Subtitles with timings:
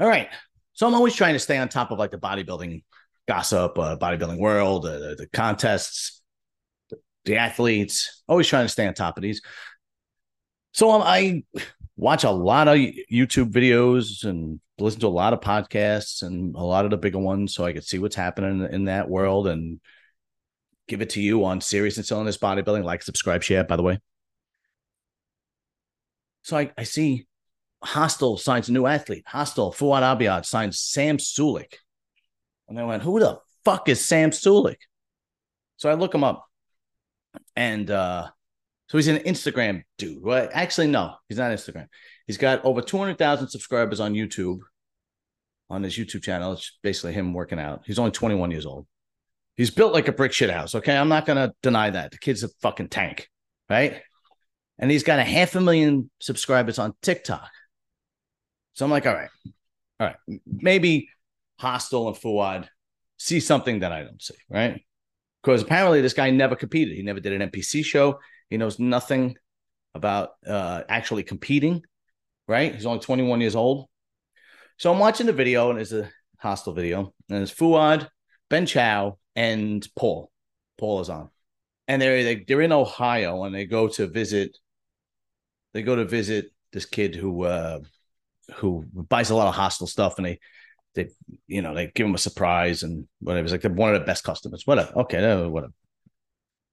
[0.00, 0.28] All right.
[0.72, 2.82] So I'm always trying to stay on top of like the bodybuilding
[3.28, 6.22] gossip, uh, bodybuilding world, uh, the, contests,
[6.88, 6.96] the,
[7.26, 8.22] the athletes.
[8.26, 9.42] Always trying to stay on top of these.
[10.72, 11.44] So um, I
[11.96, 16.62] watch a lot of YouTube videos and listen to a lot of podcasts and a
[16.62, 19.48] lot of the bigger ones, so I could see what's happening in, in that world
[19.48, 19.80] and
[20.88, 22.84] give it to you on Serious and Silliness Bodybuilding.
[22.84, 23.64] Like, subscribe, share.
[23.64, 23.98] By the way.
[26.42, 27.26] So I, I see
[27.84, 29.24] Hosstile signs a new athlete.
[29.28, 31.74] Hosstile, Fouad Abiad signs Sam Sulek.
[32.68, 34.76] And I went, who the fuck is Sam Sulek?
[35.76, 36.46] So I look him up.
[37.56, 38.28] And uh,
[38.88, 40.22] so he's an Instagram dude.
[40.22, 41.86] Well, actually, no, he's not Instagram.
[42.26, 44.58] He's got over 200,000 subscribers on YouTube,
[45.68, 46.52] on his YouTube channel.
[46.52, 47.82] It's basically him working out.
[47.86, 48.86] He's only 21 years old.
[49.56, 50.74] He's built like a brick shit house.
[50.74, 50.96] Okay.
[50.96, 52.12] I'm not going to deny that.
[52.12, 53.28] The kid's a fucking tank.
[53.68, 54.02] Right.
[54.78, 57.50] And he's got a half a million subscribers on TikTok.
[58.74, 59.30] So I'm like, all right,
[59.98, 60.16] all right,
[60.46, 61.08] maybe
[61.60, 62.68] Hosstile and Fouad
[63.18, 64.80] see something that I don't see, right?
[65.42, 66.96] Because apparently this guy never competed.
[66.96, 68.18] He never did an NPC show.
[68.48, 69.36] He knows nothing
[69.94, 71.82] about uh, actually competing,
[72.48, 72.74] right?
[72.74, 73.86] He's only 21 years old.
[74.78, 76.10] So I'm watching the video, and it's a
[76.42, 78.08] Hosstile video, and it's Fouad,
[78.48, 80.30] Ben Chow, and Paul.
[80.78, 81.28] Paul is on,
[81.86, 84.56] and they're they, they're in Ohio, and they go to visit.
[85.74, 87.80] They go to visit this kid who uh,
[88.56, 90.38] who buys a lot of Hosstile stuff and they
[90.94, 91.08] they
[91.46, 93.44] you know they give him a surprise and whatever.
[93.44, 94.66] It's like they're one of the best customers.
[94.66, 94.92] Whatever.
[95.00, 95.72] Okay, whatever.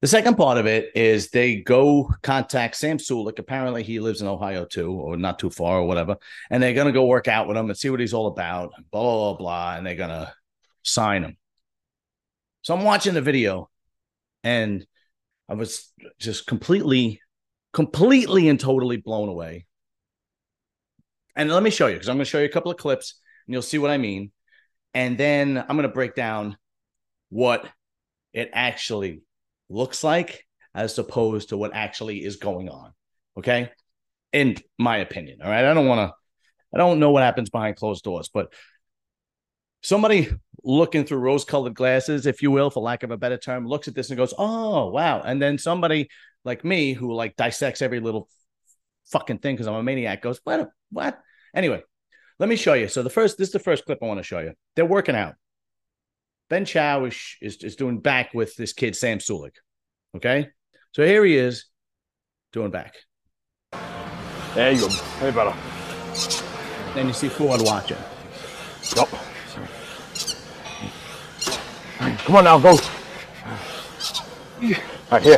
[0.01, 3.39] The second part of it is they go contact Sam Sulek.
[3.39, 6.17] Apparently, he lives in Ohio too, or not too far, or whatever.
[6.49, 8.73] And they're gonna go work out with him and see what he's all about.
[8.91, 10.33] Blah blah blah, blah and they're gonna
[10.83, 11.37] sign him.
[12.61, 13.69] So I'm watching the video,
[14.43, 14.85] and
[15.47, 17.21] I was just completely,
[17.71, 19.66] completely and totally blown away
[21.37, 23.21] and let me show you because I'm going to show you a couple of clips
[23.45, 24.31] and you'll see what I mean.
[24.93, 26.57] And then I'm going to break down
[27.29, 27.69] what
[28.33, 29.21] it actually
[29.69, 32.91] looks like as opposed to what actually is going on.
[33.37, 33.69] Okay.
[34.33, 35.39] In my opinion.
[35.43, 35.63] All right.
[35.63, 36.15] I don't want to,
[36.73, 38.51] I don't know what happens behind closed doors, but
[39.83, 40.29] somebody
[40.63, 43.87] looking through rose colored glasses, if you will, for lack of a better term, looks
[43.87, 45.21] at this and goes, Oh, wow.
[45.21, 46.09] And then somebody
[46.43, 48.27] like me who like dissects every little
[49.11, 50.69] fucking thing because I'm a maniac goes, What?
[50.91, 51.19] What?
[51.53, 51.83] Anyway,
[52.39, 52.87] let me show you.
[52.87, 54.53] So the first, this is the first clip I want to show you.
[54.75, 55.35] They're working out.
[56.49, 59.55] Ben Chow is, is, is doing back with this kid, Sam Sulek.
[60.15, 60.49] Okay.
[60.93, 61.65] So here he is
[62.53, 62.95] doing back.
[64.53, 64.89] There you go.
[64.89, 65.55] Hey, brother.
[66.93, 67.97] Then you see Fouad watching.
[68.95, 69.09] Yep.
[72.25, 72.69] Come on now, go.
[72.69, 72.77] All
[75.11, 75.37] right, here.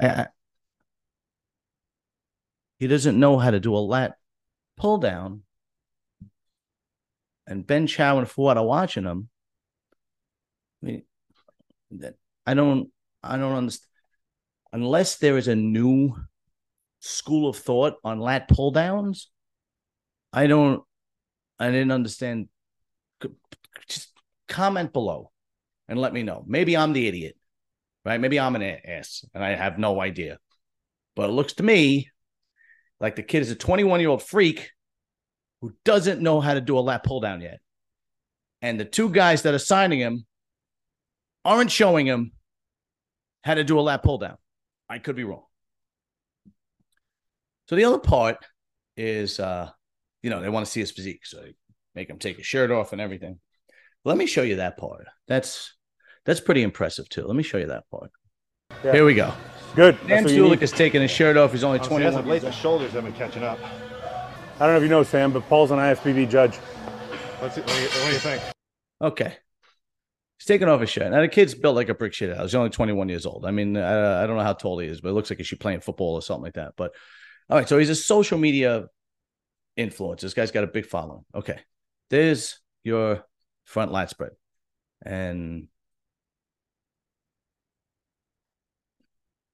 [0.00, 0.26] I,
[2.78, 4.16] he doesn't know how to do a lat
[4.76, 5.42] pull down.
[7.46, 9.28] And Ben Chow and Fouad are watching him.
[10.82, 11.02] I mean,
[12.46, 12.90] I don't,
[13.22, 13.86] I don't understand.
[14.72, 16.14] Unless there is a new
[17.00, 19.30] school of thought on lat pull downs,
[20.32, 20.82] I don't,
[21.58, 22.48] I didn't understand.
[23.88, 24.12] Just
[24.46, 25.32] comment below
[25.88, 26.44] and let me know.
[26.46, 27.37] Maybe I'm the idiot
[28.04, 28.20] right?
[28.20, 30.38] Maybe I'm an ass and I have no idea.
[31.16, 32.10] But it looks to me
[33.00, 34.70] like the kid is a 21 year old freak
[35.60, 37.60] who doesn't know how to do a lat pull down yet.
[38.62, 40.26] And the two guys that are signing him
[41.44, 42.32] aren't showing him
[43.44, 44.36] how to do a lat pull down.
[44.88, 45.44] I could be wrong.
[47.68, 48.38] So the other part
[48.96, 49.70] is, uh,
[50.22, 51.54] you know, they want to see his physique, so they
[51.94, 53.38] make him take his shirt off and everything.
[54.04, 55.06] Let me show you that part.
[55.26, 55.74] That's
[56.28, 57.24] that's pretty impressive too.
[57.24, 58.10] Let me show you that part.
[58.84, 58.92] Yeah.
[58.92, 59.32] Here we go.
[59.74, 59.96] Good.
[60.06, 61.52] Dan Sulek is taking his shirt off.
[61.52, 62.02] He's only 21.
[62.02, 63.58] As of late, the shoulders have been catching up.
[64.60, 66.56] I don't know if you know, Sam, but Paul's an IFBB judge.
[66.56, 68.42] What's it, what, do you, what do you think?
[69.00, 69.36] Okay.
[70.38, 71.10] He's taking off his shirt.
[71.10, 72.50] Now the kid's built like a brick shit house.
[72.50, 73.46] He's only 21 years old.
[73.46, 75.44] I mean, I, I don't know how tall he is, but it looks like he
[75.44, 76.74] should playing football or something like that.
[76.76, 76.92] But
[77.48, 78.84] all right, so he's a social media
[79.78, 80.20] influencer.
[80.20, 81.24] This guy's got a big following.
[81.34, 81.58] Okay.
[82.10, 83.24] There's your
[83.64, 84.32] front lat spread.
[85.02, 85.68] And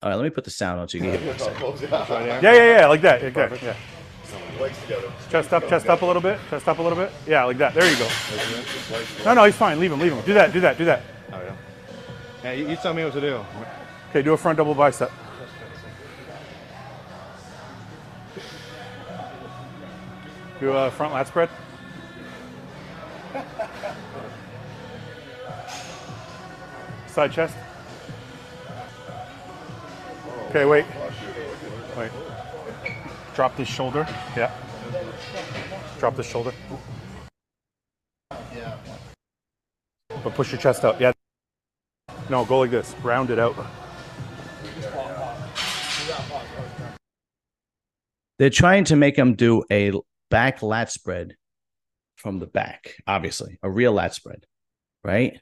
[0.04, 1.40] All right, let me put the sound on so you can hear what
[2.42, 3.24] Yeah, yeah, yeah, like that.
[3.24, 3.74] Okay, yeah.
[5.30, 6.38] Chest up, chest up a little bit.
[6.50, 7.10] Chest up a little bit.
[7.26, 7.72] Yeah, like that.
[7.72, 8.06] There you go.
[9.24, 9.80] No, no, he's fine.
[9.80, 10.22] Leave him, leave him.
[10.26, 11.00] Do that, do that, do that.
[11.32, 11.56] Oh, yeah.
[12.42, 13.42] Yeah, you, you tell me what to do.
[14.10, 15.10] Okay, do a front double bicep.
[20.60, 21.48] Do a front lat spread.
[27.06, 27.56] Side chest.
[30.54, 30.84] Okay, wait.
[31.98, 32.12] Wait.
[33.34, 34.06] Drop this shoulder.
[34.36, 34.52] Yeah.
[35.98, 36.52] Drop this shoulder.
[38.54, 38.76] Yeah.
[40.22, 41.00] But push your chest out.
[41.00, 41.10] Yeah.
[42.30, 42.94] No, go like this.
[43.02, 43.56] Round it out.
[48.38, 49.90] They're trying to make him do a
[50.30, 51.34] back lat spread
[52.14, 54.46] from the back, obviously, a real lat spread,
[55.02, 55.40] right?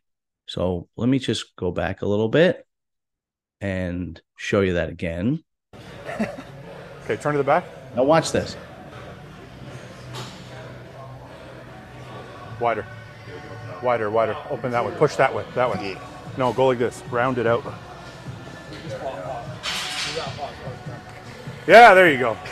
[0.48, 2.64] So let me just go back a little bit
[3.62, 5.42] and show you that again.
[7.04, 7.64] Okay, turn to the back.
[7.96, 8.56] Now watch this.
[12.60, 12.86] Wider.
[13.82, 14.36] Wider, wider.
[14.50, 14.94] Open that way.
[14.96, 15.44] Push that way.
[15.56, 15.98] That way.
[16.38, 17.02] No, go like this.
[17.10, 17.64] Round it out.
[21.66, 22.36] Yeah, there you go.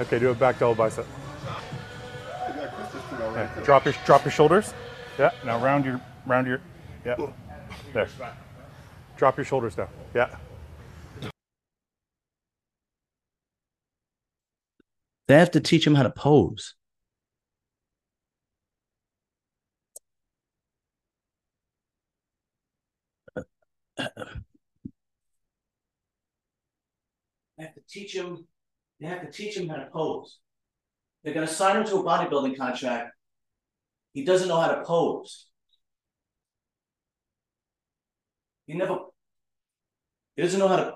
[0.00, 1.04] Okay, do a back double bicep.
[3.20, 4.72] Yeah, Drop your drop your shoulders.
[5.18, 5.32] Yeah.
[5.44, 6.60] Now round your round your
[7.04, 7.16] yeah.
[7.92, 8.08] There.
[9.18, 9.88] Drop your shoulders down.
[10.14, 10.34] Yeah.
[15.26, 16.74] They have to teach him how to pose.
[23.96, 24.04] They
[27.64, 28.46] have to teach him.
[29.00, 30.38] They have to teach him how to pose.
[31.24, 33.10] They're going to sign him to a bodybuilding contract.
[34.12, 35.48] He doesn't know how to pose.
[38.66, 39.07] He never.
[40.38, 40.94] He doesn't know how to.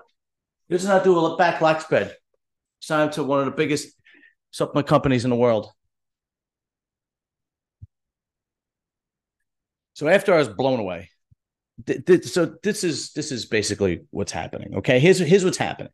[0.69, 2.15] He doesn't know how to do a back lat spread.
[2.79, 3.89] Sign him to one of the biggest
[4.53, 5.69] supplement companies in the world.
[9.95, 11.11] So after I was blown away,
[11.85, 14.77] th- th- so this is this is basically what's happening.
[14.77, 15.91] Okay, here's here's what's happening.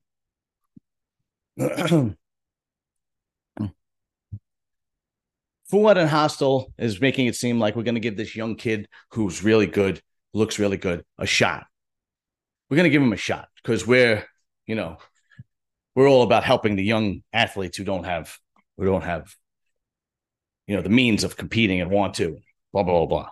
[1.59, 2.17] Fouad
[5.97, 9.43] and Hosstile is making it seem like we're going to give this young kid who's
[9.43, 10.03] really good,
[10.35, 11.65] looks really good, a shot.
[12.69, 14.25] We're going to give him a shot because we're,
[14.67, 14.99] you know,
[15.95, 18.37] we're all about helping the young athletes who don't have,
[18.77, 19.35] who don't have,
[20.67, 22.39] you know, the means of competing and want to,
[22.73, 23.29] blah, blah, blah, blah.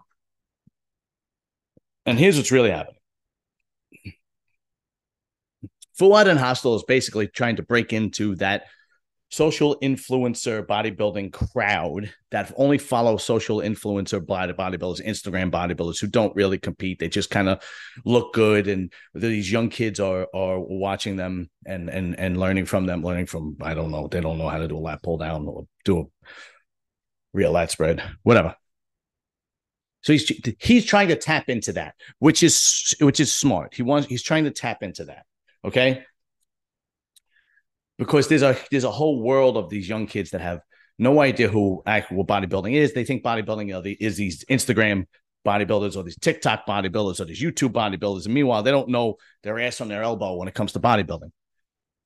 [2.07, 2.95] And here's what's really happening.
[5.99, 8.65] Fouad and Hosstile is basically trying to break into that
[9.31, 16.35] social influencer bodybuilding crowd that only follow social influencer body bodybuilders, Instagram bodybuilders who don't
[16.37, 16.99] really compete.
[16.99, 17.63] They just kind of
[18.05, 22.87] look good, and these young kids are are watching them and and and learning from
[22.87, 25.19] them, learning from I don't know, they don't know how to do a lat pull
[25.19, 26.05] down or do a
[27.33, 28.55] real lat spread, whatever.
[30.03, 30.31] So he's
[30.61, 33.75] he's trying to tap into that, which is which is smart.
[33.75, 35.27] He wants he's trying to tap into that.
[35.65, 36.05] Okay.
[37.99, 40.61] Because there's a there's a whole world of these young kids that have
[40.99, 42.93] no idea who actual bodybuilding is.
[42.93, 45.07] They think bodybuilding is these Instagram
[45.47, 48.25] bodybuilders or these TikTok bodybuilders or these YouTube bodybuilders.
[48.25, 51.31] And meanwhile, they don't know their ass on their elbow when it comes to bodybuilding.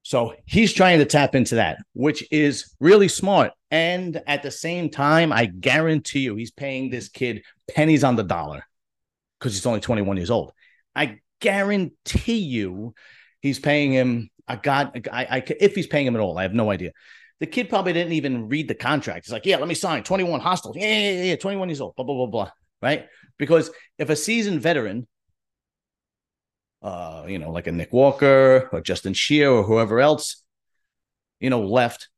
[0.02, 3.52] So he's trying to tap into that, which is really smart.
[3.70, 8.24] And at the same time, I guarantee you, he's paying this kid pennies on the
[8.24, 8.64] dollar
[9.38, 10.52] because he's only 21 years old.
[10.94, 12.94] I guarantee you,
[13.40, 14.29] he's paying him.
[14.46, 16.92] I got, I, I, if he's paying him at all, I have no idea.
[17.40, 19.26] The kid probably didn't even read the contract.
[19.26, 20.74] He's like, yeah, let me sign 21 Hosstile.
[20.76, 22.50] Yeah, yeah, yeah, yeah, 21 years old, blah, blah, blah, blah.
[22.82, 23.06] Right.
[23.38, 25.06] Because if a seasoned veteran
[26.82, 30.42] uh, you know, like a Nick Walker or Justin Shier or whoever else,
[31.38, 32.08] you know, left.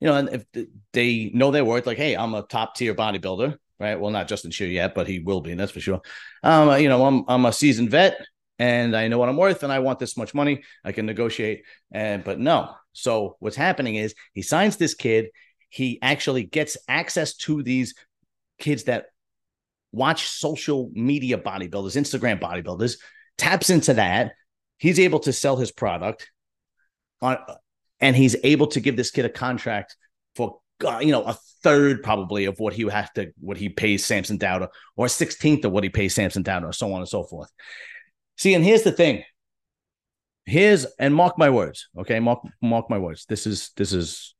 [0.00, 3.56] You know, and if they know their worth, like, hey, I'm a top tier bodybuilder,
[3.78, 3.98] right?
[3.98, 6.02] Well, not Justin Shier yet, but he will be, that's for sure.
[6.42, 8.18] Um, you know, I'm I'm a seasoned vet
[8.58, 10.62] and I know what I'm worth and I want this much money.
[10.84, 11.64] I can negotiate.
[11.92, 12.74] And but no.
[12.92, 15.26] So what's happening is he signs this kid.
[15.68, 17.94] He actually gets access to these
[18.58, 19.06] kids that
[19.90, 22.96] watch social media bodybuilders, Instagram bodybuilders,
[23.38, 24.32] taps into that.
[24.78, 26.30] He's able to sell his product
[27.20, 27.38] on,
[28.00, 29.96] and he's able to give this kid a contract
[30.36, 33.68] for uh, you know a third probably of what he would have to what he
[33.68, 37.00] pays Samson Dauda or a sixteenth of what he pays Samson Dauda, or so on
[37.00, 37.50] and so forth.
[38.36, 39.22] See, and here's the thing.
[40.46, 42.20] Here's and mark my words, okay?
[42.20, 43.24] Mark mark my words.
[43.26, 44.34] This is this is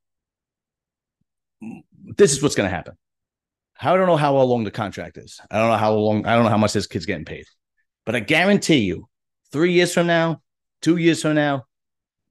[2.16, 2.94] this is what's going to happen.
[3.80, 5.40] I don't know how long the contract is.
[5.50, 6.26] I don't know how long.
[6.26, 7.46] I don't know how much this kid's getting paid,
[8.04, 9.08] but I guarantee you,
[9.50, 10.42] three years from now,
[10.82, 11.64] two years from now,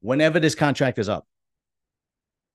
[0.00, 1.26] whenever this contract is up,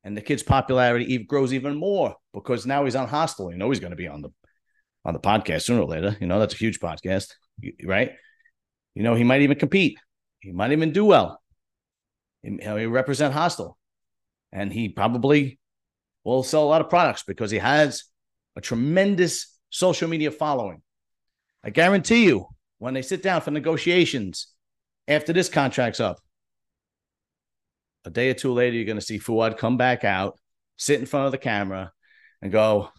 [0.03, 3.51] and the kid's popularity grows even more because now he's on Hosstile.
[3.51, 4.29] You know he's going to be on the
[5.05, 6.15] on the podcast sooner or later.
[6.19, 7.33] You know that's a huge podcast,
[7.83, 8.11] right?
[8.96, 9.98] You know he might even compete.
[10.39, 11.41] He might even do well.
[12.43, 13.75] He, he represent Hosstile,
[14.51, 15.60] and he probably
[16.24, 18.05] will sell a lot of products because he has
[18.55, 20.81] a tremendous social media following.
[21.63, 24.48] I guarantee you, when they sit down for negotiations
[25.08, 26.19] after this contract's up,
[28.05, 30.39] a day or two later, you're going to see Fouad come back out,
[30.77, 31.91] sit in front of the camera,
[32.41, 32.89] and go,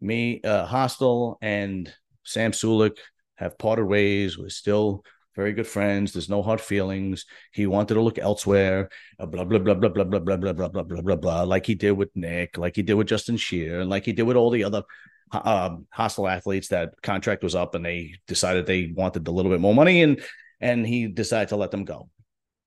[0.00, 1.92] me, uh, Hosstile and
[2.24, 2.96] Sam Sulek
[3.38, 4.36] have parted ways.
[4.36, 5.04] We're still
[5.36, 6.12] very good friends.
[6.12, 7.24] There's no hard feelings.
[7.52, 8.90] He wanted to look elsewhere.
[9.18, 11.42] Uh, blah blah blah blah blah blah blah blah blah blah blah blah blah.
[11.42, 14.24] Like he did with Nick, like he did with Justin Shier, and like he did
[14.24, 14.82] with all the other
[15.30, 16.68] um, Hosstile athletes.
[16.68, 20.20] That contract was up, and they decided they wanted a little bit more money, and
[20.60, 22.10] and he decided to let them go.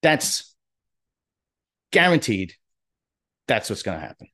[0.01, 0.55] That's
[1.91, 2.53] guaranteed.
[3.47, 4.27] That's what's going to happen.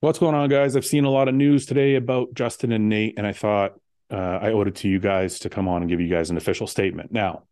[0.00, 0.76] What's going on, guys?
[0.76, 3.80] I've seen a lot of news today about Justin and Nate, and I thought
[4.12, 6.36] uh, I owed it to you guys to come on and give you guys an
[6.36, 7.10] official statement.
[7.10, 7.42] Now,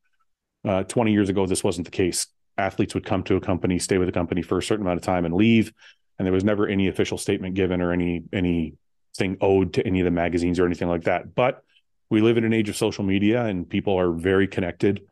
[0.65, 2.29] uh, 20 years ago, this wasn't the case.
[2.57, 5.03] Athletes would come to a company, stay with a company for a certain amount of
[5.03, 5.73] time, and leave,
[6.21, 10.05] and there was never any official statement given or any anything owed to any of
[10.05, 11.35] the magazines or anything like that.
[11.35, 11.65] But
[12.11, 15.03] we live in an age of social media, and people are very connected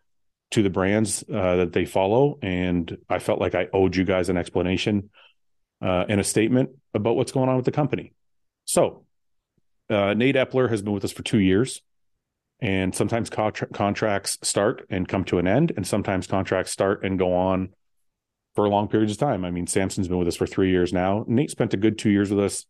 [0.53, 4.29] to the brands uh, that they follow, and I felt like I owed you guys
[4.29, 5.11] an explanation
[5.83, 8.13] uh, and a statement about what's going on with the company.
[8.65, 9.05] So,
[9.91, 11.83] uh, Nate Epler has been with us for two years,
[12.61, 17.19] and sometimes contra- contracts start and come to an end, and sometimes contracts start and
[17.19, 17.71] go on
[18.55, 19.45] for long periods of time.
[19.45, 21.25] I mean, Samson's been with us for three years now.
[21.27, 22.67] Nate spent a good two years with us,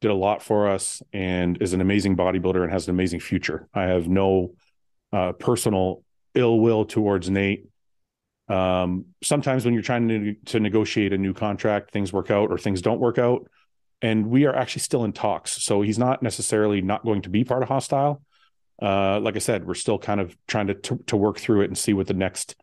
[0.00, 3.68] did a lot for us, and is an amazing bodybuilder and has an amazing future.
[3.72, 4.54] I have no
[5.12, 6.04] uh, personal
[6.34, 7.66] ill will towards Nate.
[8.52, 12.58] Um, sometimes when you're trying to, to negotiate a new contract, things work out or
[12.58, 13.48] things don't work out.
[14.02, 15.64] And we are actually still in talks.
[15.64, 18.20] So he's not necessarily not going to be part of Hosstile.
[18.80, 21.66] Uh, like I said, we're still kind of trying to, to, to work through it
[21.66, 22.56] and see what the next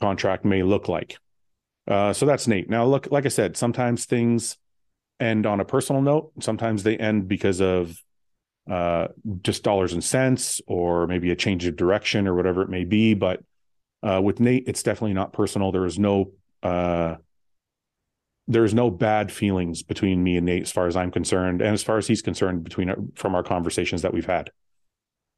[0.00, 1.18] contract may look like.
[1.86, 2.68] Uh, so that's Nate.
[2.68, 4.56] Now, look, like I said, sometimes things
[5.20, 6.32] end on a personal note.
[6.40, 7.96] Sometimes they end because of
[8.68, 9.08] uh,
[9.42, 13.14] just dollars and cents, or maybe a change of direction, or whatever it may be.
[13.14, 13.42] But
[14.02, 15.72] uh, with Nate, it's definitely not personal.
[15.72, 17.16] There is no uh,
[18.48, 21.72] there is no bad feelings between me and Nate as far as I'm concerned, and
[21.72, 24.50] as far as he's concerned, between from our conversations that we've had.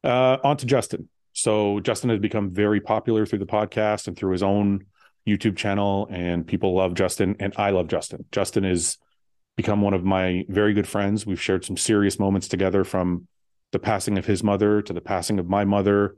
[0.03, 1.09] Uh, on to Justin.
[1.33, 4.87] So Justin has become very popular through the podcast and through his own
[5.27, 8.25] YouTube channel, and people love Justin, and I love Justin.
[8.33, 8.99] Justin is
[9.57, 11.27] become one of my very good friends.
[11.27, 13.29] We've shared some serious moments together from
[13.73, 16.17] the passing of his mother to the passing of my mother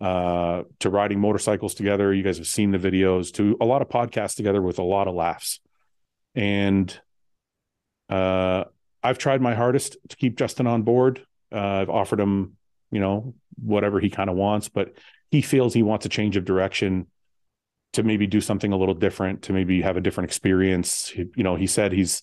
[0.00, 2.12] uh, to riding motorcycles together.
[2.12, 5.08] You guys have seen the videos to a lot of podcasts together with a lot
[5.08, 5.60] of laughs.
[6.34, 6.98] And
[8.08, 8.64] uh,
[9.02, 11.24] I've tried my hardest to keep Justin on board.
[11.52, 12.56] Uh, I've offered him,
[12.90, 14.94] you know, whatever he kind of wants, but
[15.30, 17.08] he feels he wants a change of direction
[17.94, 21.08] to maybe do something a little different, to maybe have a different experience.
[21.08, 22.22] He, you know, he said he's,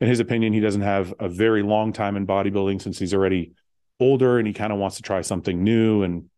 [0.00, 3.52] in his opinion, he doesn't have a very long time in bodybuilding since he's already
[3.98, 6.02] older and he kind of wants to try something new.
[6.02, 6.29] And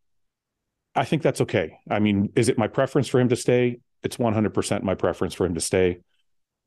[0.95, 1.79] I think that's okay.
[1.89, 3.79] I mean, is it my preference for him to stay?
[4.03, 5.99] It's 100% my preference for him to stay,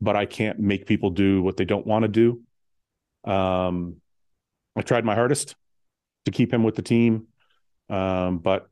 [0.00, 3.30] but I can't make people do what they don't want to do.
[3.30, 3.96] Um,
[4.74, 5.54] I tried my hardest
[6.24, 7.26] to keep him with the team,
[7.88, 8.68] um, but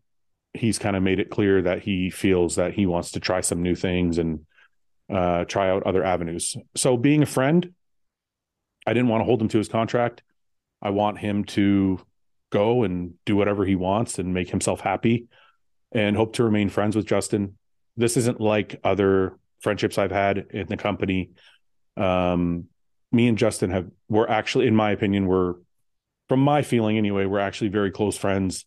[0.54, 3.62] he's kind of made it clear that he feels that he wants to try some
[3.62, 4.46] new things and
[5.10, 6.56] uh, try out other avenues.
[6.74, 7.74] So, being a friend,
[8.86, 10.22] I didn't want to hold him to his contract.
[10.82, 12.00] I want him to
[12.50, 15.28] go and do whatever he wants and make himself happy
[15.94, 17.56] and hope to remain friends with Justin.
[17.96, 21.30] This isn't like other friendships I've had in the company.
[21.96, 22.66] Um,
[23.12, 25.54] me and Justin have we're actually, in my opinion, we're
[26.28, 28.64] from my feeling anyway, we're actually very close friends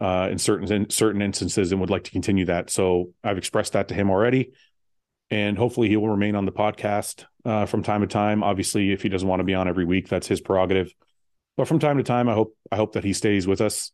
[0.00, 2.70] uh, in certain in certain instances, and would like to continue that.
[2.70, 4.52] So I've expressed that to him already,
[5.30, 8.44] and hopefully he will remain on the podcast uh, from time to time.
[8.44, 10.92] Obviously, if he doesn't want to be on every week, that's his prerogative.
[11.56, 13.90] But from time to time, I hope I hope that he stays with us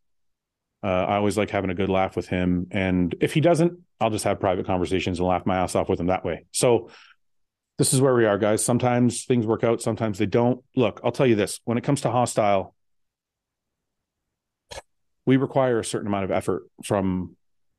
[0.85, 2.67] uh, I always like having a good laugh with him.
[2.71, 5.99] And if he doesn't, I'll just have private conversations and laugh my ass off with
[5.99, 6.45] him that way.
[6.53, 6.91] So
[7.79, 8.63] this is where we are, guys.
[8.63, 10.63] Sometimes things work out, sometimes they don't.
[10.77, 12.75] Look, I'll tell you this when it comes to Hosstile,
[15.25, 17.35] we require a certain amount of effort from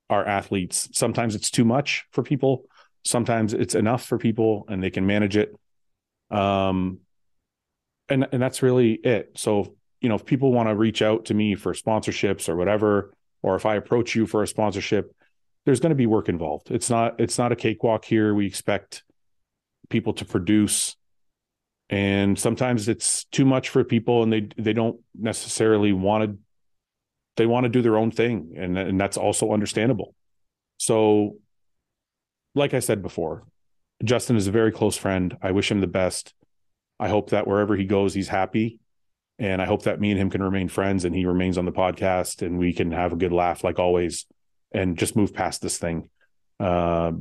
[0.10, 0.90] our athletes.
[0.94, 2.66] Sometimes it's too much for people,
[3.04, 5.56] sometimes it's enough for people and they can manage it.
[6.32, 7.02] Um,
[8.10, 9.34] and and that's really it.
[9.36, 13.12] So you know, if people want to reach out to me for sponsorships or whatever,
[13.42, 15.16] or if I approach you for a sponsorship,
[15.66, 16.70] there's going to be work involved.
[16.70, 18.36] It's not it's not a cakewalk here.
[18.36, 19.04] We expect
[19.90, 20.96] people to produce
[21.90, 26.38] and sometimes it's too much for people and they they don't necessarily want to
[27.38, 30.14] they want to do their own thing and and that's also understandable.
[30.78, 31.38] So
[32.54, 33.44] like I said before,
[34.04, 35.36] Justin is a very close friend.
[35.42, 36.36] I wish him the best.
[37.00, 38.80] I hope that wherever he goes, he's happy.
[39.38, 41.72] And I hope that me and him can remain friends and he remains on the
[41.72, 44.26] podcast and we can have a good laugh like always
[44.72, 46.10] and just move past this thing.
[46.60, 47.12] Uh,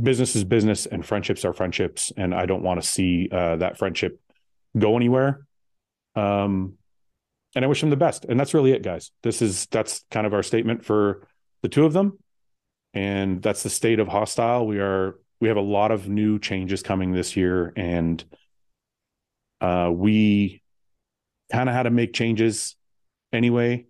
[0.00, 2.12] business is business and friendships are friendships.
[2.16, 4.20] And I don't want to see uh, that friendship
[4.76, 5.46] go anywhere.
[6.16, 6.74] Um,
[7.54, 8.24] and I wish him the best.
[8.24, 9.10] And that's really it, guys.
[9.22, 11.26] This is that's kind of our statement for
[11.62, 12.18] the two of them.
[12.94, 14.66] And that's the state of Hosstile.
[14.66, 18.22] We are we have a lot of new changes coming this year, and
[19.60, 20.59] uh, we
[21.50, 22.76] kind of had to make changes
[23.32, 23.86] anyway.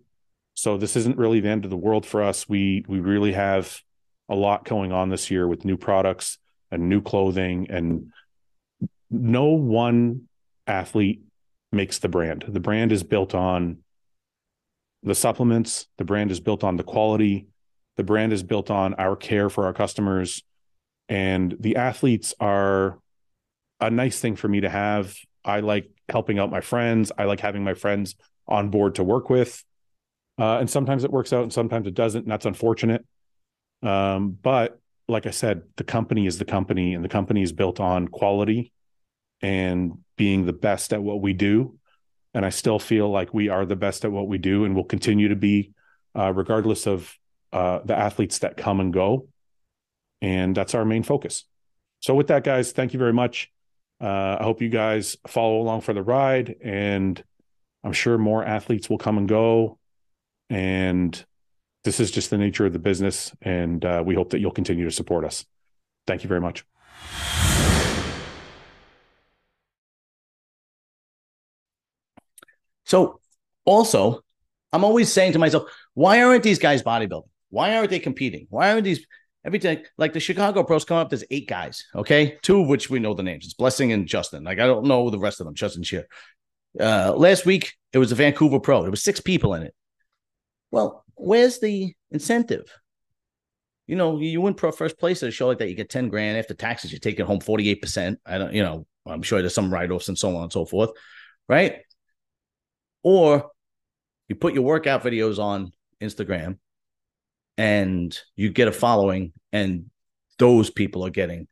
[0.53, 2.47] So this isn't really the end of the world for us.
[2.47, 3.81] We we really have
[4.29, 6.37] a lot going on this year with new products
[6.71, 8.11] and new clothing and
[9.09, 10.27] no one
[10.65, 11.21] athlete
[11.71, 12.45] makes the brand.
[12.47, 13.79] The brand is built on
[15.03, 17.47] the supplements, the brand is built on the quality,
[17.97, 20.43] the brand is built on our care for our customers.
[21.09, 22.99] And the athletes are
[23.81, 25.15] a nice thing for me to have.
[25.43, 27.11] I like helping out my friends.
[27.17, 28.15] I like having my friends
[28.47, 29.63] on board to work with.
[30.39, 32.23] Uh, and sometimes it works out and sometimes it doesn't.
[32.23, 33.05] And that's unfortunate.
[33.83, 37.79] Um, but like I said, the company is the company and the company is built
[37.79, 38.71] on quality
[39.41, 41.77] and being the best at what we do.
[42.33, 44.85] And I still feel like we are the best at what we do and will
[44.85, 45.73] continue to be,
[46.15, 47.13] uh, regardless of
[47.51, 49.27] uh, the athletes that come and go.
[50.21, 51.45] And that's our main focus.
[51.99, 53.51] So, with that, guys, thank you very much.
[54.01, 56.55] Uh, I hope you guys follow along for the ride.
[56.63, 57.23] And
[57.83, 59.77] I'm sure more athletes will come and go.
[60.49, 61.23] And
[61.83, 63.31] this is just the nature of the business.
[63.41, 65.45] And uh, we hope that you'll continue to support us.
[66.07, 66.65] Thank you very much.
[72.85, 73.19] So
[73.65, 74.21] also,
[74.73, 77.29] I'm always saying to myself, why aren't these guys bodybuilding?
[77.49, 78.47] Why aren't they competing?
[78.49, 79.05] Why aren't these
[79.45, 81.09] every day like the Chicago pros come up?
[81.09, 83.45] There's eight guys, okay, two of which we know the names.
[83.45, 84.43] It's Blessing and Justin.
[84.43, 85.55] Like I don't know the rest of them.
[85.55, 86.07] Justin here.
[86.79, 88.81] Uh, last week it was a Vancouver Pro.
[88.81, 89.73] There was six people in it.
[90.71, 92.65] Well, where's the incentive?
[93.87, 96.07] You know, you win pro first place at a show like that, you get 10
[96.07, 98.17] grand after taxes, you're taking home 48%.
[98.25, 100.91] I don't, you know, I'm sure there's some write-offs and so on and so forth,
[101.49, 101.79] right?
[103.03, 103.51] Or
[104.29, 106.57] you put your workout videos on Instagram
[107.61, 109.91] and you get a following, and
[110.39, 111.47] those people are getting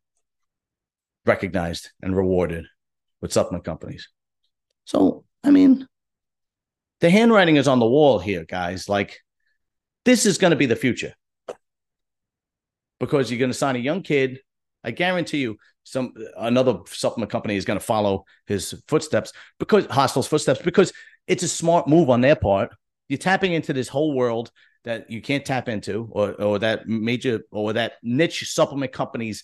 [1.24, 2.66] recognized and rewarded
[3.22, 4.10] with supplement companies.
[4.86, 5.88] So, I mean,
[7.00, 8.90] the handwriting is on the wall here, guys.
[8.90, 9.20] Like,
[10.04, 11.14] this is going to be the future
[13.00, 14.40] because you're going to sign a young kid.
[14.84, 20.26] I guarantee you, some another supplement company is going to follow his footsteps because Hosstile's
[20.26, 20.92] footsteps because
[21.28, 22.72] it's a smart move on their part.
[23.10, 24.52] You're tapping into this whole world
[24.90, 29.44] that you can't tap into, or or that major or that niche supplement companies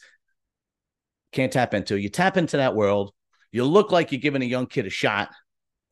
[1.31, 1.99] can't tap into.
[1.99, 3.13] You tap into that world.
[3.51, 5.29] You look like you're giving a young kid a shot,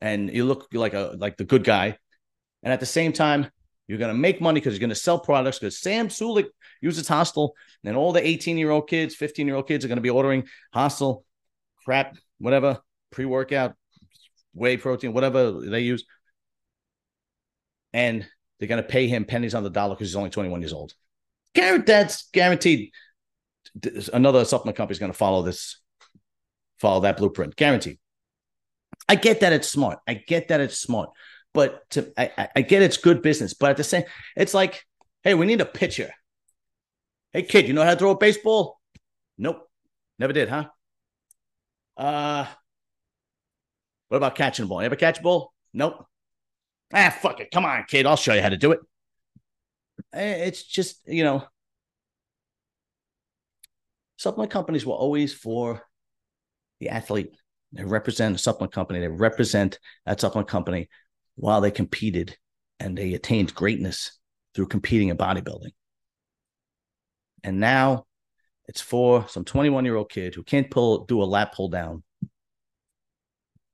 [0.00, 1.96] and you look like a like the good guy.
[2.64, 3.50] And at the same time,
[3.86, 5.60] you're going to make money because you're going to sell products.
[5.60, 6.46] Because Sam Sulek
[6.80, 7.50] uses Hosstile,
[7.84, 10.10] and all the 18 year old kids, 15 year old kids are going to be
[10.10, 11.22] ordering Hosstile,
[11.84, 12.80] crap, whatever,
[13.12, 13.74] pre workout,
[14.52, 16.04] whey protein, whatever they use.
[17.92, 18.26] And
[18.58, 20.94] they're going to pay him pennies on the dollar because he's only 21 years old.
[21.54, 22.92] Guaranteed, that's guaranteed.
[24.12, 25.80] Another supplement company is going to follow this,
[26.78, 27.56] follow that blueprint.
[27.56, 27.98] Guaranteed.
[29.08, 29.98] I get that it's smart.
[30.06, 31.10] I get that it's smart,
[31.52, 33.54] but to I, I get it's good business.
[33.54, 34.04] But at the same,
[34.36, 34.84] it's like,
[35.22, 36.10] hey, we need a pitcher.
[37.32, 38.80] Hey, kid, you know how to throw a baseball?
[39.36, 39.68] Nope,
[40.18, 40.66] never did, huh?
[41.96, 42.46] Uh,
[44.08, 44.80] what about catching a ball?
[44.80, 45.52] You ever catch a ball?
[45.72, 46.06] Nope.
[46.94, 47.50] Ah, fuck it.
[47.50, 48.06] Come on, kid.
[48.06, 48.80] I'll show you how to do it.
[50.12, 51.44] Eh, it's just, you know,
[54.16, 55.82] supplement companies were always for
[56.78, 57.36] the athlete.
[57.72, 59.00] They represent a supplement company.
[59.00, 60.88] They represent that supplement company
[61.34, 62.36] while they competed
[62.78, 64.16] and they attained greatness
[64.54, 65.72] through competing in bodybuilding.
[67.42, 68.06] And now
[68.66, 72.04] it's for some 21 year old kid who can't pull do a lat pull down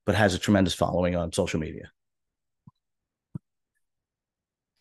[0.06, 1.90] but has a tremendous following on social media.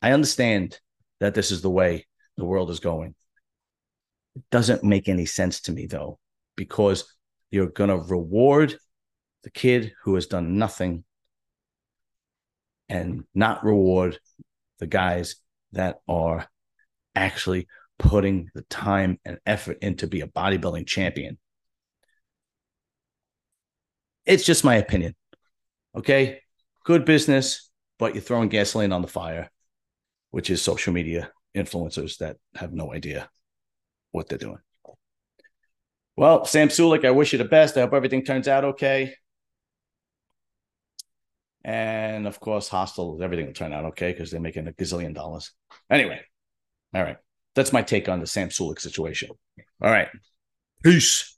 [0.02, 0.80] I understand
[1.20, 2.08] that this is the way
[2.38, 3.16] the world is going.
[4.36, 6.20] It doesn't make any sense to me, though,
[6.56, 7.14] because
[7.52, 8.78] you're going to reward
[9.44, 11.04] the kid who has done nothing
[12.88, 14.20] and not reward
[14.80, 15.36] the guys
[15.74, 16.48] that are
[17.16, 21.38] actually putting the time and effort in to be a bodybuilding champion.
[24.26, 25.16] It's just my opinion.
[25.96, 26.42] Okay.
[26.86, 29.50] Good business, but you're throwing gasoline on the fire,
[30.32, 33.30] which is social media influencers that have no idea
[34.12, 34.60] what they're doing.
[36.16, 37.78] Well, Sam Sulek, I wish you the best.
[37.78, 39.14] I hope everything turns out okay.
[41.64, 45.52] And of course, Hosstile, everything will turn out okay because they're making a gazillion dollars.
[45.90, 46.20] Anyway,
[46.94, 47.18] all right.
[47.56, 49.30] That's my take on the Sam Sulek situation.
[49.82, 50.08] All right.
[50.84, 51.38] Peace.